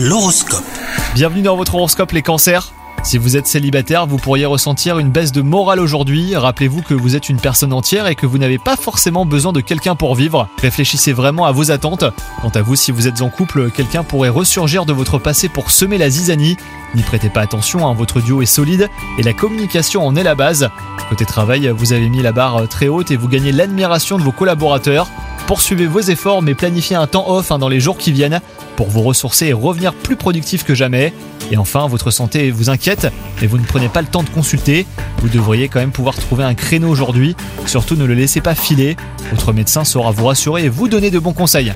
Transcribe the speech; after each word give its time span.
L'horoscope. 0.00 0.62
Bienvenue 1.16 1.42
dans 1.42 1.56
votre 1.56 1.74
horoscope 1.74 2.12
les 2.12 2.22
cancers. 2.22 2.72
Si 3.02 3.18
vous 3.18 3.36
êtes 3.36 3.48
célibataire, 3.48 4.06
vous 4.06 4.18
pourriez 4.18 4.46
ressentir 4.46 5.00
une 5.00 5.10
baisse 5.10 5.32
de 5.32 5.42
morale 5.42 5.80
aujourd'hui. 5.80 6.36
Rappelez-vous 6.36 6.82
que 6.82 6.94
vous 6.94 7.16
êtes 7.16 7.28
une 7.28 7.40
personne 7.40 7.72
entière 7.72 8.06
et 8.06 8.14
que 8.14 8.24
vous 8.24 8.38
n'avez 8.38 8.58
pas 8.58 8.76
forcément 8.76 9.26
besoin 9.26 9.52
de 9.52 9.60
quelqu'un 9.60 9.96
pour 9.96 10.14
vivre. 10.14 10.46
Réfléchissez 10.62 11.12
vraiment 11.12 11.46
à 11.46 11.50
vos 11.50 11.72
attentes. 11.72 12.04
Quant 12.42 12.52
à 12.54 12.62
vous, 12.62 12.76
si 12.76 12.92
vous 12.92 13.08
êtes 13.08 13.22
en 13.22 13.28
couple, 13.28 13.72
quelqu'un 13.72 14.04
pourrait 14.04 14.28
ressurgir 14.28 14.86
de 14.86 14.92
votre 14.92 15.18
passé 15.18 15.48
pour 15.48 15.72
semer 15.72 15.98
la 15.98 16.10
zizanie. 16.10 16.56
N'y 16.94 17.02
prêtez 17.02 17.28
pas 17.28 17.40
attention, 17.40 17.88
hein, 17.88 17.92
votre 17.92 18.20
duo 18.20 18.40
est 18.40 18.46
solide 18.46 18.88
et 19.18 19.24
la 19.24 19.32
communication 19.32 20.06
en 20.06 20.14
est 20.14 20.22
la 20.22 20.36
base. 20.36 20.70
Côté 21.08 21.24
travail, 21.24 21.72
vous 21.76 21.92
avez 21.92 22.08
mis 22.08 22.22
la 22.22 22.30
barre 22.30 22.68
très 22.68 22.86
haute 22.86 23.10
et 23.10 23.16
vous 23.16 23.26
gagnez 23.26 23.50
l'admiration 23.50 24.16
de 24.16 24.22
vos 24.22 24.30
collaborateurs. 24.30 25.08
Poursuivez 25.48 25.86
vos 25.86 26.00
efforts 26.00 26.42
mais 26.42 26.54
planifiez 26.54 26.94
un 26.94 27.06
temps 27.06 27.30
off 27.30 27.50
hein, 27.50 27.58
dans 27.58 27.70
les 27.70 27.80
jours 27.80 27.96
qui 27.96 28.12
viennent 28.12 28.42
pour 28.76 28.90
vous 28.90 29.00
ressourcer 29.00 29.46
et 29.46 29.54
revenir 29.54 29.94
plus 29.94 30.14
productif 30.14 30.62
que 30.62 30.74
jamais. 30.74 31.14
Et 31.50 31.56
enfin, 31.56 31.88
votre 31.88 32.10
santé 32.10 32.50
vous 32.50 32.68
inquiète, 32.68 33.08
mais 33.40 33.46
vous 33.46 33.56
ne 33.56 33.64
prenez 33.64 33.88
pas 33.88 34.02
le 34.02 34.08
temps 34.08 34.22
de 34.22 34.28
consulter. 34.28 34.86
Vous 35.22 35.30
devriez 35.30 35.70
quand 35.70 35.80
même 35.80 35.90
pouvoir 35.90 36.16
trouver 36.16 36.44
un 36.44 36.52
créneau 36.52 36.90
aujourd'hui. 36.90 37.34
Surtout 37.64 37.96
ne 37.96 38.04
le 38.04 38.12
laissez 38.12 38.42
pas 38.42 38.54
filer. 38.54 38.98
Votre 39.30 39.54
médecin 39.54 39.84
saura 39.84 40.10
vous 40.10 40.26
rassurer 40.26 40.64
et 40.64 40.68
vous 40.68 40.86
donner 40.86 41.10
de 41.10 41.18
bons 41.18 41.32
conseils. 41.32 41.72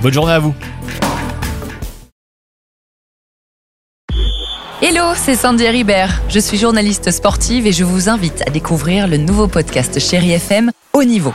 Bonne 0.00 0.14
journée 0.14 0.32
à 0.32 0.38
vous 0.38 0.54
Hello, 4.80 5.12
c'est 5.16 5.36
Sandy 5.36 5.68
Ribert. 5.68 6.22
Je 6.30 6.38
suis 6.40 6.56
journaliste 6.56 7.10
sportive 7.10 7.66
et 7.66 7.72
je 7.72 7.84
vous 7.84 8.08
invite 8.08 8.42
à 8.46 8.50
découvrir 8.50 9.06
le 9.06 9.18
nouveau 9.18 9.48
podcast 9.48 10.00
Chéri 10.00 10.32
FM 10.32 10.72
Haut 10.94 11.04
Niveau. 11.04 11.34